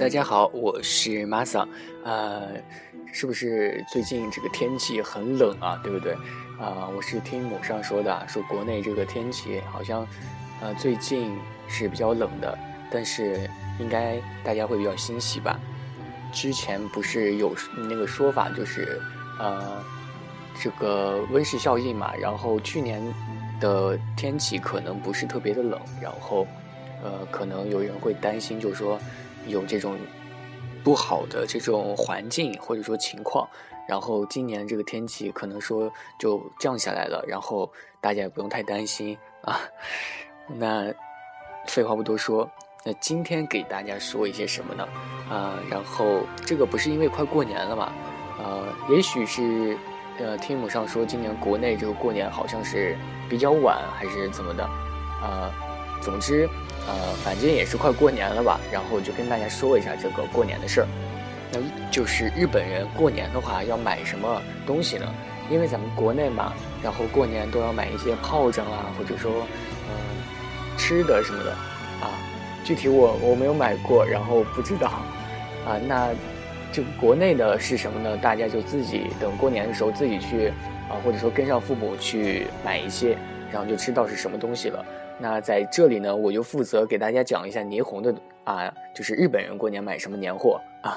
[0.00, 1.68] 大家好，我是 Masa。
[2.04, 2.52] 呃，
[3.12, 5.78] 是不是最近这个天气很冷啊？
[5.84, 6.14] 对不对？
[6.58, 10.08] 啊，我是听网上说的，说国内这个天气好像，
[10.62, 11.36] 呃，最近
[11.68, 12.58] 是比较冷的，
[12.90, 13.46] 但是
[13.78, 15.60] 应该大家会比较欣喜吧？
[16.32, 18.98] 之前不是有那个说法，就是
[19.38, 19.84] 呃，
[20.58, 23.02] 这个温室效应嘛，然后去年
[23.60, 26.46] 的天气可能不是特别的冷，然后
[27.04, 28.98] 呃，可能有人会担心，就说。
[29.46, 29.96] 有这种
[30.82, 33.48] 不好的这种环境或者说情况，
[33.88, 39.60] 然后今年这个天气可能说就降下来了，然后大家也不用太担心啊。
[40.56, 40.92] 那
[41.66, 42.50] 废话不多说，
[42.84, 44.88] 那今天给大家说一些什么呢？
[45.30, 47.92] 啊，然后这个不是因为快过年了嘛？
[48.38, 49.76] 呃，也许是
[50.18, 52.96] 呃听母上说今年国内这个过年好像是
[53.28, 54.64] 比较晚还是怎么的？
[54.64, 55.52] 啊，
[56.00, 56.48] 总之。
[56.90, 60.86] 呃，反正也是快过年了吧，然后就跟大家说一下这个过年的事儿。
[61.52, 61.60] 那
[61.90, 65.06] 就是日本人过年的话要买什么东西呢？
[65.48, 66.52] 因为咱们国内嘛，
[66.82, 69.46] 然后过年都要买一些炮仗啊，或者说
[69.88, 69.94] 嗯
[70.76, 71.52] 吃的什么的
[72.00, 72.10] 啊。
[72.64, 74.88] 具体我我没有买过，然后不知道
[75.66, 75.78] 啊。
[75.86, 76.08] 那
[76.72, 78.16] 这个国内的是什么呢？
[78.16, 80.48] 大家就自己等过年的时候自己去
[80.88, 83.16] 啊，或者说跟上父母去买一些，
[83.52, 84.84] 然后就知道是什么东西了。
[85.20, 90.96] 那在这里呢，我就负责给大家讲一下霓虹的啊，就是日本人过年买什么年货啊，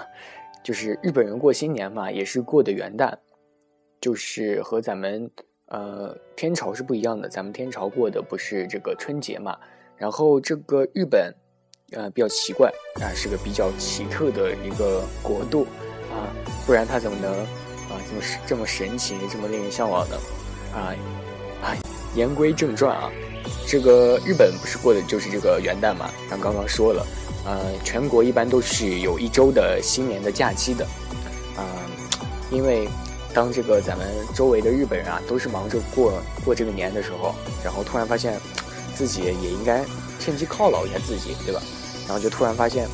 [0.63, 3.13] 就是日本人过新年嘛，也是过的元旦，
[3.99, 5.30] 就是和咱们
[5.67, 9.58] 呃天朝是不一样的，咱们天朝过的不是这个春节嘛，
[9.98, 11.33] 然后这个日本
[11.92, 12.71] 呃比较奇怪
[13.02, 15.67] 啊，是个比较奇特的一个国度
[16.09, 16.31] 啊，
[16.65, 20.15] 不然他怎么能啊这么这么神奇，这么令人向往呢？
[20.73, 20.95] 啊
[21.61, 21.75] 啊，
[22.15, 23.11] 言归正传啊。
[23.67, 26.09] 这个日本不是过的就是这个元旦嘛？
[26.30, 27.05] 咱刚刚说了，
[27.45, 30.86] 呃，全国一般都是有一周的新年的假期的，
[31.55, 31.63] 啊，
[32.52, 32.87] 因为
[33.33, 38.39] 当这个咱们周围的日本人啊都是忙着过过这个年的时候，然后突然发现
[38.95, 39.83] 自己也应该
[40.19, 41.61] 趁机犒劳一下自己，对吧？
[42.08, 42.86] 然后就突然发现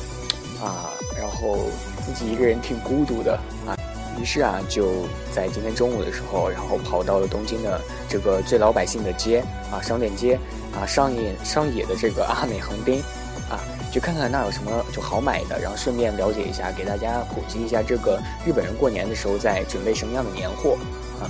[0.62, 0.88] 啊，
[1.18, 1.58] 然后
[2.06, 3.76] 自己一个人挺孤独的啊。
[4.20, 9.42] 于是啊，就在今天中午的时候，然后跑到了东京的这个最老百姓的街
[9.72, 10.38] 啊，商店街
[10.74, 13.00] 啊，上野上野的这个阿美横丁
[13.48, 13.58] 啊，
[13.90, 20.76] 去看看那有什么就好买的，然后顺便了解一下，给大家普及一下这个日本人过年的时候在准备什么样的年货
[21.18, 21.24] 啊。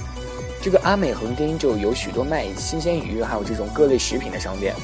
[0.60, 4.74] 这个阿美横丁就有许多卖新鲜鱼，还有这种各类食品的商店，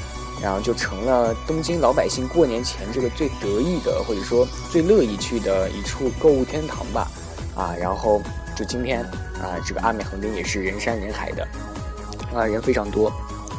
[0.41, 7.11] 然后就成了东京老百姓过年前这个最得意的，或者说最乐意去的一处购物天堂吧。
[7.57, 8.21] 啊，然后
[8.55, 9.03] 就今天
[9.41, 11.47] 啊，这个阿美横丁也是人山人海的，
[12.33, 13.11] 啊，人非常多，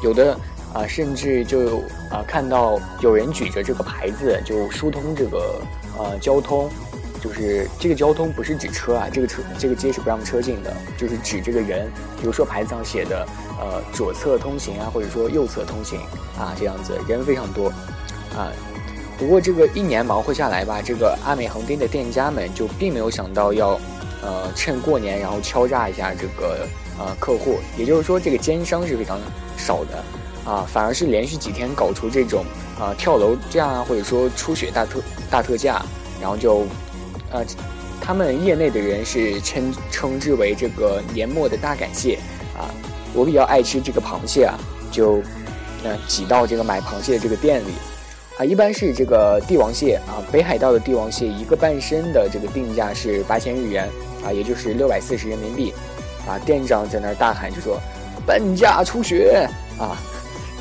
[0.04, 0.38] 有的
[0.72, 1.78] 啊，甚至就
[2.09, 5.60] 啊看到有人举着这个牌子就疏通这个
[5.98, 6.70] 呃交通，
[7.20, 13.26] 就是这个交通不是指车啊，这个车这个街是不让车进的，就是指这个人，比如说牌子上写的
[13.59, 15.98] 呃左侧通行啊，或者说右侧通行
[16.38, 17.69] 啊，这样子人非常多，
[18.36, 18.53] 啊。
[19.19, 23.71] 不过这个一年忙活下来吧，这个阿美横丁的店家们就并没有想到要，
[24.23, 29.19] 呃，趁过年然后敲诈一下这个呃客户，也就是说这个奸商是非常
[29.57, 30.05] 少的，
[30.49, 32.45] 啊，反而是连续几天搞出这种
[32.78, 35.84] 啊跳楼价啊，或者说出血大特大特价，
[36.21, 36.65] 然后就，
[37.33, 37.45] 呃，
[38.01, 42.21] 他们业内的人是称称之为这个年末的大感谢
[42.57, 42.71] 啊，
[43.12, 44.57] 我比较爱吃这个螃蟹啊，
[44.93, 45.21] 就，
[45.83, 47.73] 呃，挤到这个买螃蟹的这个店里。
[48.38, 53.89] 啊，一般是这个帝王蟹啊，北海道的帝王蟹一个半身的这个定价是八千日元
[54.24, 55.74] 啊，也就是六百四十人民币
[56.24, 56.39] 啊。
[56.47, 57.80] 店长在那儿大喊就说
[58.24, 59.98] ：“半价出血啊！”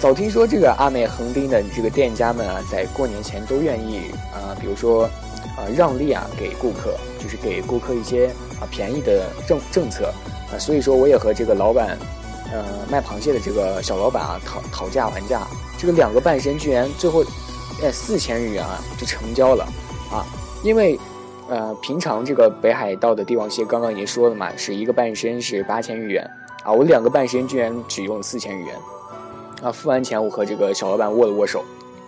[0.01, 5.03] 早听说这个阿美横滨的这个店家们啊，在过年前都愿意啊，比如说
[5.55, 8.25] 啊让利啊给顾客，就是给顾客一些
[8.59, 10.11] 啊便宜的政政策
[10.51, 10.57] 啊。
[10.57, 11.95] 所以说我也和这个老板，
[12.51, 15.45] 呃卖螃蟹的这个小老板啊讨讨价还价，
[15.77, 17.23] 这个两个半身居然最后。
[17.83, 19.63] 哎，四千日元啊，就成交了
[20.11, 20.25] 啊！
[20.63, 20.99] 因为，
[21.47, 26.27] 呃，平常这个北海道的帝王蟹刚刚已经说了嘛，是一个半身是八千日元
[26.63, 28.75] 啊，我两个半身居然只用四千日元
[29.61, 29.71] 啊！
[29.71, 31.63] 付完钱，我和这个小老板握了握手，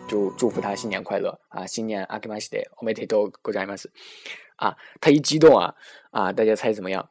[0.07, 3.91] 就祝福他新年快乐啊，新年阿基玛西德，我每天都过这样子
[4.55, 4.75] 啊。
[4.99, 5.75] 他一激动啊
[6.09, 7.07] 啊，大家猜怎么样？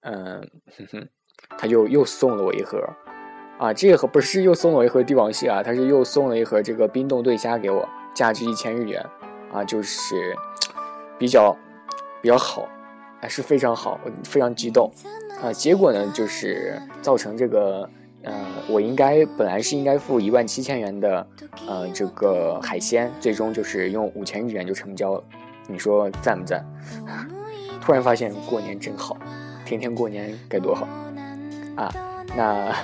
[0.00, 1.08] 嗯，哼哼，
[1.56, 2.76] 他就又送了我一盒
[3.58, 9.04] 啊，这个盒不是又送了一盒帝王蟹啊，他是又送了一盒这个冰冻对虾给我，价值一千日元
[9.52, 10.36] 啊，就是
[11.18, 11.56] 比较
[12.20, 12.68] 比较好，
[13.20, 14.90] 还是非常好，非常激动
[15.42, 15.52] 啊。
[15.52, 17.88] 结果呢，就是造成这个。
[18.26, 18.32] 呃，
[18.70, 21.26] 我应该本来是应该付一万七千元的，
[21.68, 25.22] 呃，这个海鲜，最终就是用五千日元就成交了。
[25.68, 26.64] 你说赞不赞？
[27.82, 29.14] 突然发现过年真好，
[29.66, 30.88] 天天过年该多好
[31.76, 31.92] 啊！
[32.34, 32.74] 那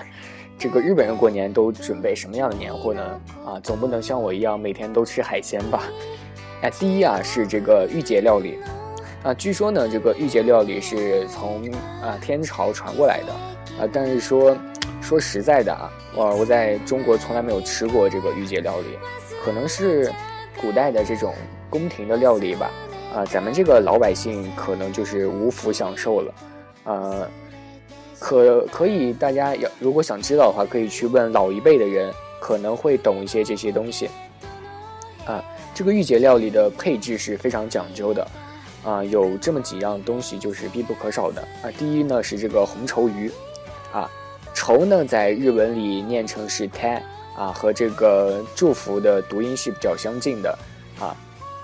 [0.60, 3.02] 这个日本人过年都准备什么样的年货呢？
[3.46, 5.84] 啊，总不能像我一样每天都吃海鲜吧？
[6.60, 8.58] 哎，第一啊是这个御节料理
[9.22, 11.66] 啊，据说呢这个御节料理是从
[12.02, 13.32] 啊天朝传过来的
[13.82, 14.54] 啊，但是说。
[15.02, 18.98] 说实在的啊，我我在中国从来没有吃过这个御节料理，
[19.42, 20.12] 可能是
[20.60, 21.34] 古代的这种
[21.70, 22.70] 宫廷的料理吧。
[23.14, 26.34] 啊，咱们这个老百姓可能就是无福享受了。
[26.84, 27.28] 呃，
[28.20, 34.10] 可可以，大家要如果想知道的话，可以去问老一辈的人，可能会懂一些这些东西。
[35.24, 35.42] 啊，
[35.74, 38.28] 这个御节料理的配置是非常讲究的。
[38.84, 41.40] 啊，有这么几样东西就是必不可少的。
[41.62, 43.30] 啊，第一呢是这个红绸鱼。
[43.92, 44.08] 啊。
[44.52, 46.86] 绸呢，在日文里念成是 t
[47.36, 50.58] 啊，和这个祝福的读音是比较相近的
[50.98, 51.16] 啊。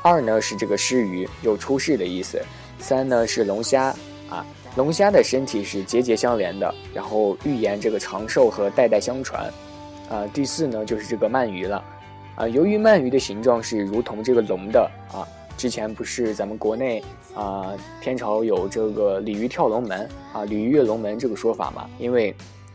[0.03, 2.41] 二呢是这个诗鱼，有出世的意思。
[2.79, 3.95] 三呢是龙虾
[4.31, 9.51] 啊，龙虾的身体是节节相连的，然后预言这个长寿和代代相传
[10.09, 10.27] 啊。
[10.33, 11.83] 第四呢就是这个鳗鱼了
[12.37, 15.27] 啊，由于鳗鱼的形状是如同这个龙的啊，
[15.57, 17.03] 之前不是咱们国内
[17.35, 22.35] 啊，天朝有这个鲤鱼跳龙门啊，鲤鱼跃龙门这个说法嘛，因为。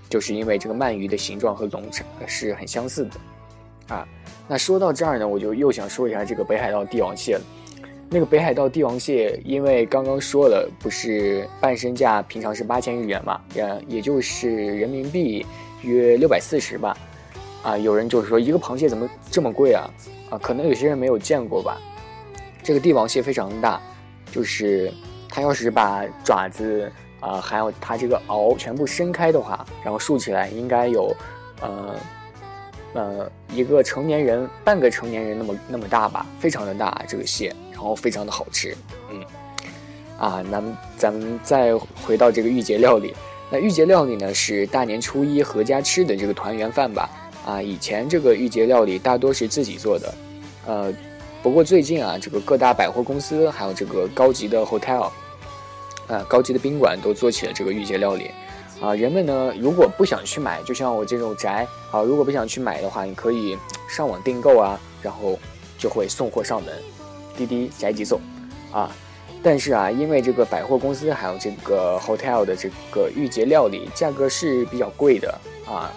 [0.10, 1.82] 就是因为这个鳗鱼的形状和龙
[2.28, 4.06] 是很相似的，啊，
[4.46, 7.42] 那说到这儿呢，我就又想说一下这个北海道帝王蟹了。
[8.14, 15.46] 那个北海道帝王蟹，因为刚刚说了，不是半身价平常是八千日元嘛，也也就是人民币
[15.82, 16.98] 约六百四十吧，
[17.64, 19.90] 啊，有人就是说一个螃蟹怎么这么贵啊？
[20.30, 21.80] 啊，可能有些人没有见过吧。
[22.62, 23.82] 这个帝王蟹非常大，
[24.30, 24.92] 就是
[25.30, 26.92] 它要是把爪子。
[27.22, 31.16] 啊，还有它这个螯全部伸开的话，然后竖起来，应该有，
[31.62, 31.96] 呃，
[32.94, 38.78] 呃，一个成年人半个成年人那么那么大吧，非常的大这个蟹，然后非常的好吃，
[39.10, 39.26] 嗯，
[40.20, 40.62] 啊，那
[40.96, 41.76] 咱们再
[42.06, 43.12] 回到这个御节料理，
[43.50, 47.10] 那御节料理呢是大年初一合家吃的这个团圆饭吧，
[47.44, 50.14] 啊，以前这个御节料理大多是自己做的，
[50.68, 50.94] 呃，
[51.42, 55.10] 不过最近啊，这个各大百货公司还有这个高级的 hotel。
[56.08, 58.30] 啊，高级的宾馆都做起了这个御节料理，
[58.82, 63.58] 啊，人们呢如果不想去买，就像我这种宅啊，如果不想去买的话，你可以
[63.88, 65.40] 上网订购啊，然后
[65.78, 66.76] 就会送货上门，
[67.46, 68.20] 滴滴宅急送，
[68.72, 68.92] 啊，
[69.42, 75.92] 但是啊，因为这个百货公司还有这个 hotel 的这个御节料理价格是比较贵的啊，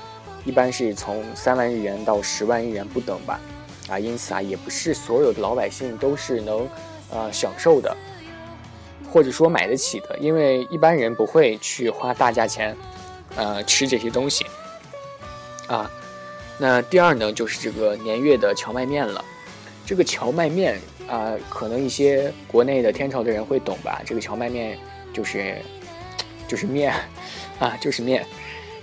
[0.44, 3.40] 一般是从三万日元到十万日元不等吧，
[3.88, 6.68] 啊，因此啊，也不是所有的老百姓都是能
[7.10, 7.96] 呃享受的。
[9.12, 12.76] 或者说买得起的，因为一般人不会去花大价钱，
[13.36, 14.44] 呃，吃这些东西，
[15.68, 15.88] 啊，
[16.58, 19.24] 那第二呢，就是这个年月的荞麦面了。
[19.86, 24.02] 这个荞麦面啊，可能一些国内的天朝的人会懂吧？
[24.04, 24.78] 这个荞麦面
[25.12, 25.56] 就是
[26.48, 26.92] 就是面
[27.58, 28.24] 啊，就是面。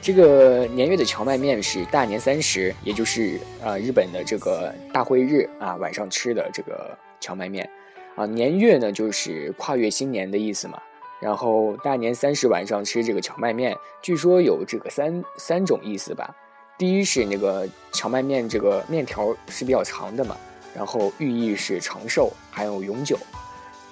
[0.02, 7.70] 这个年月的荞麦面是大年三十，也就是啊日本的这个大会日啊晚上吃的这个荞麦面。
[8.16, 10.82] 啊，年月呢就是跨越新年的意思嘛。
[11.22, 16.36] 然后大年三十晚上吃这个荞麦面，据说有这个三三种意思吧。
[16.80, 20.36] 第一是那个荞麦面这个面条是比较长的嘛，
[20.74, 23.18] 然后寓意是长寿还有永久。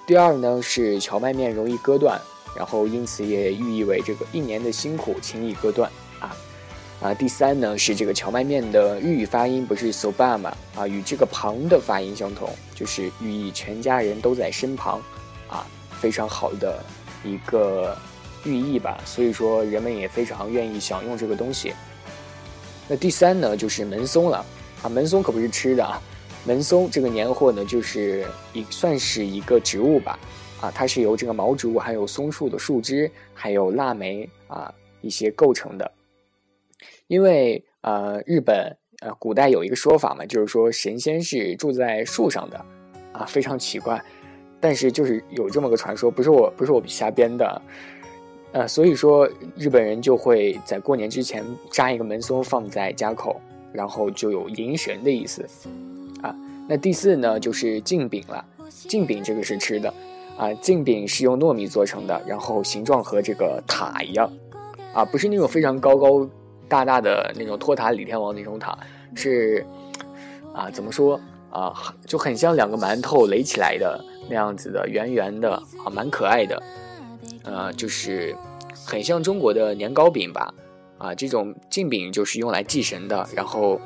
[0.06, 2.20] 第二呢是荞麦面容易割断，
[2.56, 6.36] 然后因此也寓意为这个一年的辛苦轻易割断啊。
[7.00, 10.54] 啊，第三呢是这个荞麦面的日语发音不是 soba 嘛？
[10.76, 15.00] 啊，与这个旁的发音相同，就是寓意全家人都在身旁，
[15.48, 15.66] 啊，
[16.00, 16.84] 非常好的
[17.24, 17.96] 一个
[18.44, 18.98] 寓意吧。
[19.06, 21.72] 所以说人们也非常愿意享用这个东西。
[22.88, 24.44] 那第三呢就是门松了，
[24.82, 26.02] 啊，门松可不是吃的啊，
[26.46, 30.18] 门松这个年货呢就是一算是一个植物吧，
[30.60, 35.90] 啊，它是由这个毛植物、还有松树的树枝、还有腊梅啊一些构成的。
[37.08, 42.64] 因为呃，日本呃，古代有一个说法嘛，就是说神仙是住在树上的，
[43.12, 44.02] 啊，非常奇怪，
[44.60, 47.62] 但是就是有这么个传说，不是我不是我瞎编的，
[48.52, 53.40] 呃，所以说日本人就会在过年之前扎一个门松放在家口，
[53.72, 55.46] 然后就有迎神的意思，
[56.70, 58.44] 那第四呢就是镜饼了，
[58.86, 59.92] 镜饼这个是吃的，
[60.38, 64.32] 啊，镜饼是用糯米做成的，然后形状和这个塔一样，
[64.94, 66.24] 啊，不是那种非常高高
[66.68, 68.78] 大大的那种托塔李天王那种塔，
[69.16, 69.66] 是，
[70.54, 71.74] 啊，怎么说啊，
[72.06, 76.62] 就很像两个馒头垒起来的那样子的，圆圆的啊，蛮可爱的，
[77.42, 78.32] 呃，就是
[78.86, 80.54] 很像中国的年糕饼吧。
[80.98, 83.80] 啊，这种敬饼就是用来祭神的，然后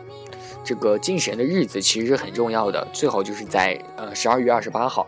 [0.64, 5.06] 这个敬神的日子其实是很重要的，最好就是在呃十二月二十八号，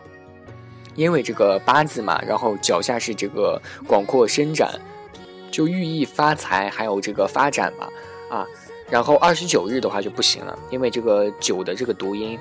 [0.95, 4.79] 因为这个八字嘛，然后脚下是这个广阔伸展，
[5.51, 7.89] 就寓意发财，还有这个发展嘛，
[8.29, 8.47] 啊，
[8.91, 12.39] 然后二十九日的话就不行了，因为这个九的这个读音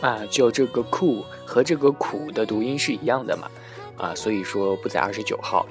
[0.00, 3.50] 啊，就这个酷和这个苦的读音是一样的嘛，
[3.98, 5.66] 啊，所以说不在二十九号。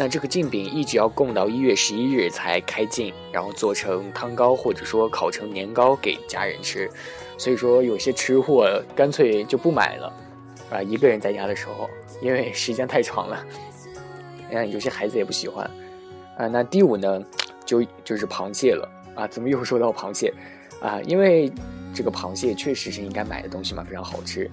[0.00, 6.90] 那这个镜饼一直要供到一月十一日才开镜，然后做成汤糕或者说烤成年糕给家人吃。
[7.36, 10.12] 所以说有些吃货干脆就不买了，
[10.70, 11.86] 啊，一个人在家的时候，
[12.22, 13.44] 因为时间太长了。
[14.48, 15.70] 嗯，有些孩子也不喜欢。
[16.38, 17.22] 啊，那第五呢，
[17.66, 19.26] 就就是螃蟹了啊。
[19.26, 20.32] 怎么又说到螃蟹？
[20.80, 21.52] 啊，因为
[21.92, 24.50] 这个螃蟹确实是应该买的东西嘛，非常好吃。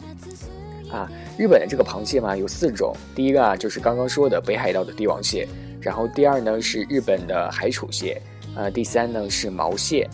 [0.92, 5.48] 啊，日本的这个螃蟹嘛有四种，第一个啊就是刚刚说的北海道的帝王蟹，
[5.82, 8.22] 然后第二呢是日本的海处蟹，
[8.56, 10.10] 呃，第三呢是毛蟹，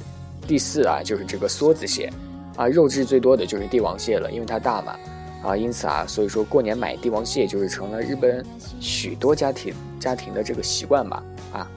[0.47, 2.11] 第四啊就是这个梭子蟹，
[2.55, 4.95] 啊，肉质最多的就是帝王蟹了，因为它大嘛，
[5.43, 8.43] 啊，因此啊，所以说过年买帝王蟹就是成了日本
[8.79, 11.69] 许多家庭家庭的这个习惯吧，啊，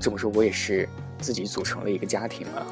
[0.00, 0.88] 这么说我也是
[1.20, 2.66] 自己组成了一个家庭了，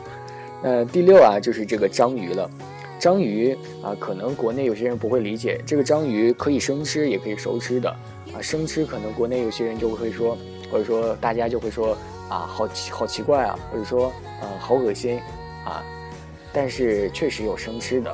[0.62, 2.50] 呃，第六啊就是这个章鱼了。
[2.98, 7.88] 章鱼啊，可能国内有些人不会理解，这个章鱼可以生吃，也可以熟吃的
[8.32, 8.40] 啊。
[8.40, 10.36] 生吃可能国内有些人就会说，
[10.70, 11.96] 或者说大家就会说
[12.28, 14.06] 啊，好奇好奇怪啊，或者说
[14.40, 15.20] 啊，好恶心
[15.64, 15.84] 啊。
[16.52, 18.12] 但是确实有生吃的，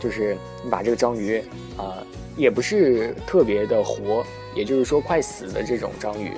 [0.00, 1.38] 就是你把这个章鱼
[1.76, 2.02] 啊，
[2.36, 4.24] 也不是特别的活，
[4.54, 6.32] 也就是说快死的这种章鱼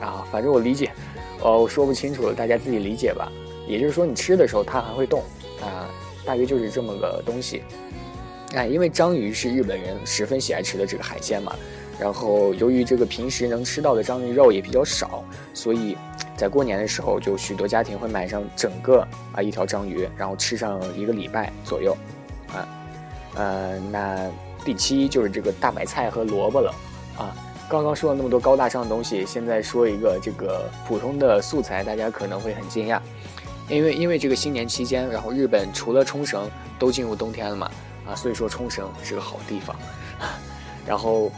[0.00, 0.90] 啊，反正我理解，
[1.42, 3.32] 呃，我说不清楚了，大家自己理解吧。
[3.66, 5.22] 也就是说，你吃的时候它还会动
[5.62, 5.88] 啊。
[6.24, 7.62] 大约就是这么个东西，
[8.54, 11.54] 哎，因为章鱼是日本人十分喜爱吃的这个海鲜嘛，
[11.98, 15.96] 然后由于这个平时能吃到的章鱼肉也比较少，所以
[16.36, 21.96] 在过年的时候就许多家庭会买上整个啊一条章鱼，然后吃上一个礼拜左右，
[22.48, 22.66] 啊，
[23.34, 24.30] 呃，那
[24.64, 26.74] 第七就是这个大白菜和萝卜了，
[27.18, 27.36] 啊，
[27.68, 32.98] 刚刚说了那么多高大上的东西，现在说一个这个普通的素材，大家可能会很惊讶。
[33.68, 37.70] 因为因为这个新年期间，然后日本除了冲绳都进入冬天了嘛，
[38.06, 39.74] 啊，所以说冲绳是个好地方，
[40.86, 41.32] 然后，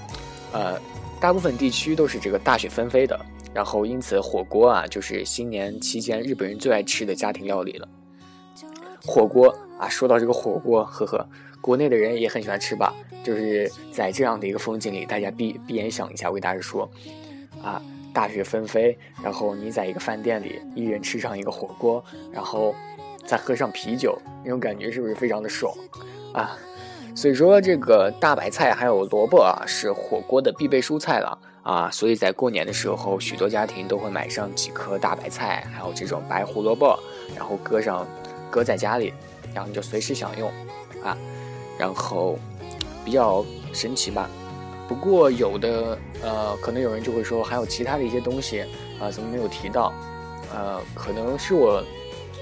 [0.53, 0.81] 呃，
[1.21, 3.19] 大部分地区都是这个大雪纷飞的，
[3.55, 7.89] 然后因此火锅啊，就是新年期间日本人最爱吃的家庭料理了。
[9.05, 11.29] 火锅啊，说到这个火锅，呵呵，
[11.61, 12.93] 国内的人也很喜欢吃吧？
[13.23, 16.91] 就是在这样的一个风景里，大家闭闭眼想一下，为大家说，
[17.63, 17.81] 啊。
[18.17, 22.75] 大雪纷飞，然后你在一个饭店里，一人吃上一个火锅，然后
[23.27, 25.71] 再喝上啤酒，那种感觉是不是非常的爽
[26.33, 26.57] 啊？
[27.15, 31.91] 所以说这个大白菜还有萝卜啊，是火锅的必备蔬菜了啊。
[31.91, 36.99] 所以在过年的时候，许多家庭都会买上几颗大白菜，还有这种白胡萝卜，
[37.37, 38.07] 然后搁上，
[38.51, 39.13] 搁在家里，
[39.53, 40.51] 然后你就随时享用
[41.05, 41.15] 啊。
[41.79, 42.39] 然后
[43.05, 43.45] 比较
[43.75, 44.27] 神奇吧。
[44.89, 48.61] 不过有的呃，可能有人就会说还有其他的一些东西
[49.01, 49.93] 啊，怎么没有提到？
[50.55, 51.83] 呃，可能是我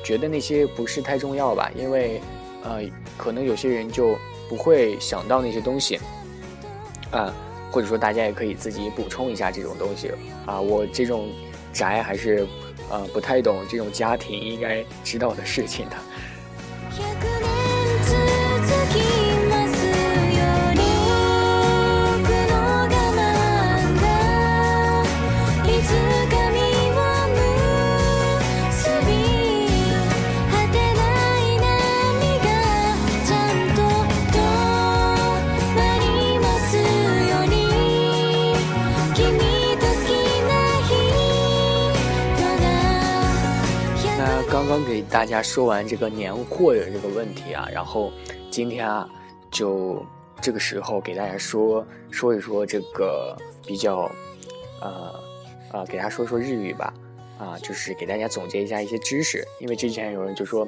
[0.04, 2.20] 觉得那些不是太重要吧，因为
[2.62, 2.82] 呃，
[3.16, 4.16] 可能有些人就
[4.48, 5.98] 不会想到那些东西
[7.10, 7.34] 啊，
[7.70, 10.12] 或者说大家也可以自己补充一下这种东西
[10.44, 10.60] 啊。
[10.60, 11.28] 我这种
[11.72, 12.46] 宅还是
[12.90, 15.96] 呃不太懂这种家庭应该知道的事情的。
[45.14, 48.10] 大家说完这个年货的这个问题啊，然后
[48.50, 49.08] 今天啊，
[49.48, 50.04] 就
[50.40, 54.10] 这个时候给大家说说一说这个比较，
[54.80, 55.14] 呃
[55.70, 56.92] 呃，给大家说说日语吧，
[57.38, 60.66] 啊，就是给大家总结一下一些知识，因为之前有人就说，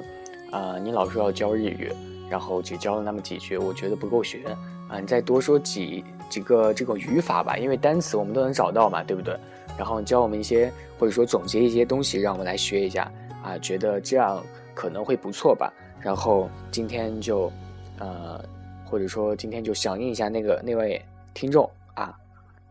[0.49, 1.91] 啊，你老说要教日语，
[2.29, 4.43] 然后只教了那么几句，我觉得不够学
[4.87, 9.37] 啊，你再多说几几个这种语法吧，因为单词我们都能找到嘛，对不对？
[9.77, 13.11] 然后教我们一些或者说总结一些东西，让我们来学一下。
[13.47, 14.43] 啊，觉得这样
[14.75, 15.71] 可能会不错吧。
[16.01, 17.49] 然后今天就
[17.97, 18.43] 呃，
[18.85, 21.01] 或者说今天就响应一下那个那位
[21.33, 22.13] 听众啊，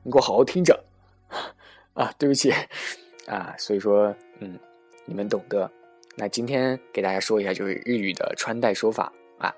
[0.02, 0.78] 你给我好好听着
[1.94, 2.52] 啊，对不起
[3.26, 4.58] 啊，所以说嗯，
[5.06, 5.70] 你们懂得。
[6.14, 9.54] 那今天给大家说一下，就是日语的穿戴说法啊。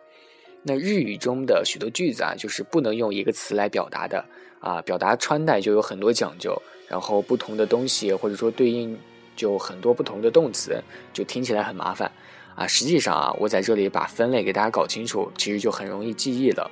[0.63, 4.25] 那日语中的许多句子啊，就是不能用一个词来表达的
[4.61, 6.57] 啊，表达穿戴就有很多讲究，
[6.89, 8.97] 然后不同的东西或者说对应
[9.39, 10.83] 就很多不同的动词，
[11.15, 12.11] 就听起来很麻烦
[12.55, 12.67] 啊。
[12.67, 16.69] 实际上啊，我在这里把分类给大家搞清楚，其实就很容易记忆了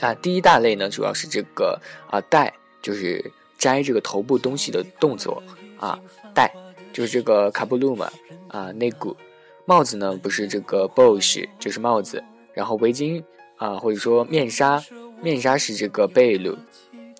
[0.00, 0.14] 啊。
[0.14, 5.42] 第一大类呢，主要是这个啊戴，就是摘这个头部东西的动作
[5.78, 5.98] 啊，
[6.32, 6.50] 戴。
[6.92, 8.08] 就是这个卡布鲁嘛，
[8.46, 9.16] 啊，内股，
[9.64, 13.20] 帽子呢不是这个 bosh，就是帽子，然后围巾
[13.56, 14.80] 啊，或者说面纱，
[15.20, 16.56] 面纱是这个贝鲁，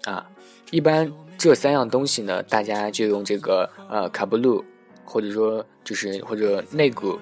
[0.04, 0.30] 啊，
[0.70, 1.12] 一般
[1.44, 4.64] 这三样东西呢，大家就用这个呃卡布鲁，
[5.04, 7.18] 或者说就是或者内股，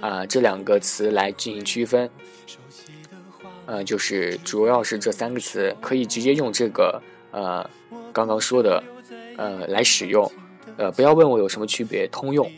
[0.00, 2.08] 啊这两个词来进行区分，
[3.66, 6.98] 呃，就是主要是这三个词可以直接用这个
[7.30, 7.62] 呃
[8.10, 8.82] 刚刚说的
[9.36, 10.32] 呃来使用。
[10.78, 12.50] 呃，不要问我有什么区别，通用。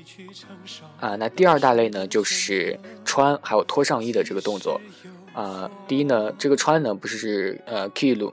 [1.01, 4.81] 啊，那第二大类呢，就是穿还有脱上衣的这个动作。
[5.33, 8.33] 啊，第一呢，这个穿呢不是呃 kilu，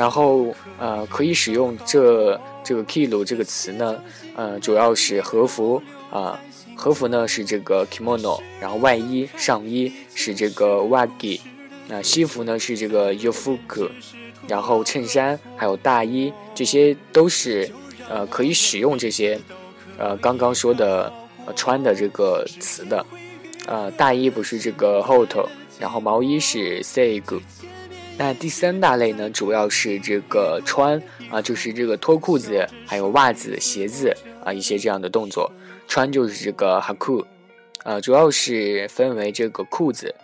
[0.00, 4.02] 然后呃可以使用这这个 kilo 这个词呢，
[4.34, 6.40] 呃主要是和服啊，
[6.74, 11.38] 和服呢是这个 kimono，然后外衣上衣是这个 wagi，
[11.86, 13.90] 那西服呢是这个 yofuku。
[14.48, 17.70] 然后衬衫还有大衣，这些都是，
[18.08, 19.38] 呃，可以使用这些，
[19.98, 21.12] 呃，刚刚说的
[21.54, 23.04] 穿的这个词的，
[23.66, 25.46] 呃，大衣不是这个 hot，
[25.78, 27.38] 然后毛衣是 seigu。
[28.20, 31.00] 那第三大类呢，主要是这个穿
[31.30, 35.50] 啊，就是这个脱裤子，还有袜子、鞋子啊一些这样的动作。
[35.88, 37.24] 穿就是这个 haku，
[37.82, 40.14] 啊，主要是分为这个裤子，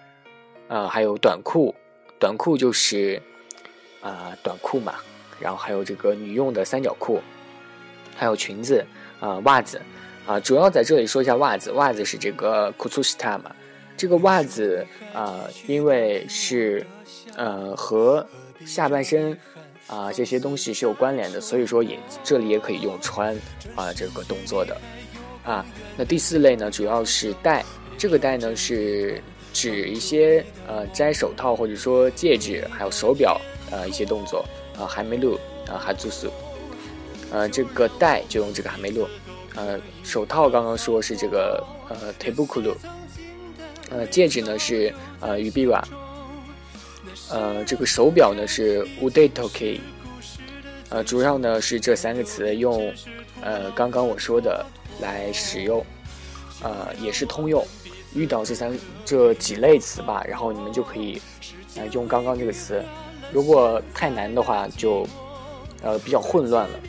[0.68, 1.74] 啊，还有短裤，
[2.20, 3.20] 短裤就是。
[4.02, 4.94] 啊，短裤嘛，
[5.40, 7.20] 然后还有这个女用的三角裤，
[8.14, 8.84] 还有裙子
[9.18, 9.80] 啊，袜子
[10.26, 11.72] 啊，主要在这里说一下袜子。
[11.72, 13.50] 袜子是这个 kusushita 嘛，
[13.96, 16.86] 这个袜子啊，因为是
[17.36, 18.26] 呃和
[18.64, 19.38] 下半身
[19.86, 23.34] 啊这些东西是有关联的，所以说也这里也可以用穿
[23.74, 24.76] 啊这个动作的
[25.44, 25.64] 啊。
[25.96, 27.64] 那第四类呢，主要是戴，
[27.96, 33.40] 这个戴呢是指一些呃摘手套或者说戒指，还有手表。
[33.68, 34.44] 呃，一些动作
[34.78, 36.30] 啊，还没录啊，还住宿，
[37.32, 39.08] 呃，这个戴就用这个还没录，
[39.56, 42.76] 呃，手套刚刚说是这个呃 t a b u k u l u
[43.90, 45.82] 呃，戒指呢是呃 ubiwa，
[47.30, 49.80] 呃，这个手表呢是 udetoki，
[50.90, 52.92] 呃，主要呢是这三个词用
[53.42, 54.64] 呃刚刚我说的
[55.00, 55.84] 来使用，
[56.62, 57.66] 呃，也是通用，
[58.14, 61.20] 遇到这三这几类词吧，然后你们就可以
[61.76, 62.82] 呃用刚刚这个词。
[63.32, 65.06] 如果太难的话，就
[65.82, 66.80] 呃比较混乱了。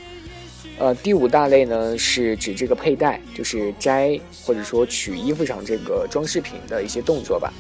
[0.79, 7.51] 呃，第五大类呢是指这个佩戴，就是摘或者说取衣服上这个装饰品的一些动作吧。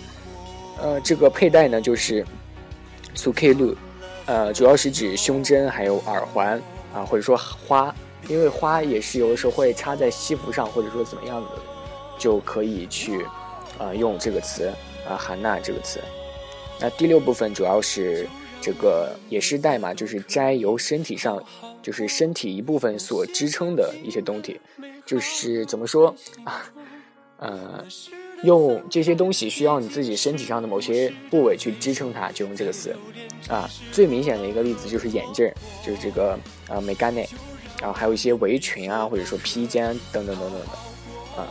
[0.79, 2.23] 呃，这个佩戴呢就是
[3.17, 3.75] s u k e l u
[4.27, 6.61] 呃，主要是指胸针还有耳环
[6.93, 7.93] 啊，或者说花，
[8.29, 11.49] 因为花也是有的时候会插在西服上，或者说怎么样的，
[12.17, 13.25] 就可以去
[13.77, 14.71] 啊用这个词
[15.09, 15.99] 啊含纳这个词。
[16.79, 18.25] 那第六部分主要是。
[18.59, 21.41] 这个也是代码，就是摘由身体上，
[21.81, 24.59] 就是身体一部分所支撑的一些东西，
[25.05, 26.65] 就是怎么说啊？
[27.37, 27.85] 呃，
[28.43, 32.95] 用这些东西需要你自己身体上的某些部位去支撑它，就用这个词
[33.47, 33.69] 啊。
[33.91, 35.51] 最明显的一个例子就是眼镜，
[35.85, 37.27] 就是这个啊美干内，
[37.81, 41.47] 然后还有一些围裙啊，或者说披肩等等等等的啊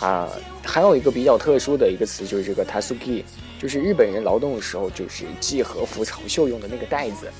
[0.00, 0.28] 啊，
[0.64, 3.24] 还有一个比较特殊的一个词就是这个 tasuki。
[3.60, 7.30] 就是日本人劳动的时候，就是系和服长袖用的那个带子，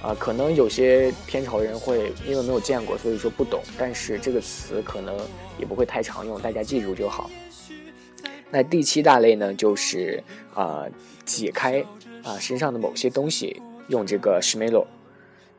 [0.00, 3.60] 啊，可能有些天朝人会因为没有见过，所以说不懂。
[3.76, 5.18] 但是这个词可能
[5.58, 7.28] 也不会太常用，大家记住就好。
[8.50, 10.22] 那第七大类呢，就是
[10.54, 10.86] 啊，
[11.24, 11.84] 解开
[12.24, 14.86] 啊身上的某些东西，用这个 s h m e l o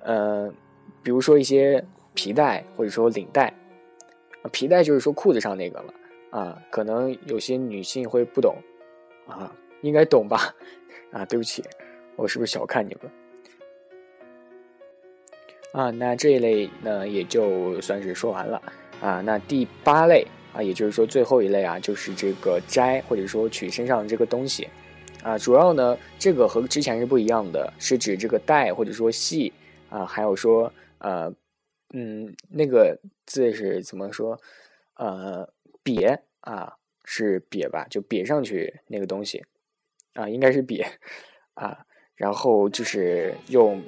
[0.04, 0.54] 呃，
[1.02, 3.54] 比如说一些皮带或者说领带，
[4.52, 5.94] 皮带就是说裤子上那个了
[6.32, 8.56] 啊，可能有些女性会不懂
[9.28, 9.52] 啊。
[9.82, 10.54] 应该懂吧？
[11.12, 11.64] 啊，对不起，
[12.16, 13.12] 我是不是小看你们？
[15.74, 18.62] 啊，那这一类呢，也就算是说完了
[19.02, 19.22] 啊。
[19.22, 24.68] 那第八类啊，也就是说最后一类啊，就是这个摘或者说取身上的这个东西
[25.24, 25.38] 啊。
[25.38, 29.52] 主要呢，这个和之前是不一样的，是指这个带或者说系
[29.90, 31.34] 啊，还有说呃
[31.94, 34.40] 嗯那个字是怎么说？
[34.96, 35.52] 呃，
[35.84, 36.74] 别啊。
[37.04, 37.86] 是瘪吧？
[37.90, 39.44] 就瘪上去那个东西
[40.14, 40.86] 啊，应该是瘪
[41.56, 41.80] 啊。
[42.16, 43.82] 然后就是用，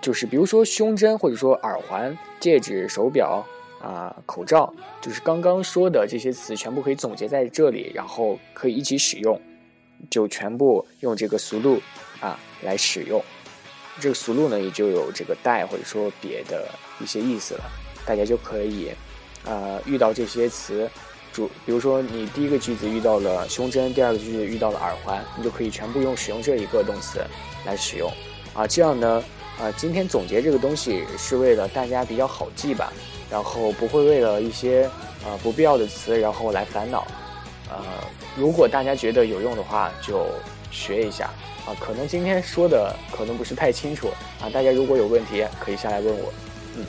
[0.00, 3.44] 就是比如说胸针，或者说耳环、戒指、手表
[3.82, 9.40] 啊、口罩，就是刚刚说的这些词，全部可以总结在这里，然后可以一起使用，
[10.08, 11.82] 就全部用这个俗路
[12.20, 13.20] 啊来使用。
[14.00, 16.68] 这个俗路呢，也就有这个带或者说别的
[17.00, 17.64] 一些意思了。
[18.06, 18.90] 大家就可以，
[19.44, 20.88] 呃，遇到这些词，
[21.32, 27.20] 主比如说你第一个句子遇到了胸针，第二个句子遇到了耳环，你就可以全部用使用这一个动词
[27.66, 28.10] 来使用。
[28.54, 29.22] 啊，这样呢，
[29.60, 32.92] 啊，今天总结这个东西是为了大家比较好记吧，
[33.32, 34.84] 然后不会为了一些
[35.24, 37.06] 啊不必要的词，然后来烦恼。
[37.70, 37.78] 呃，
[38.36, 40.26] 如果大家觉得有用的话，就
[40.70, 41.30] 学一下
[41.64, 41.72] 啊。
[41.80, 46.30] 可能今天说的可能不是太清楚啊，大家如果有问题可以下来问我。
[46.76, 46.84] 嗯。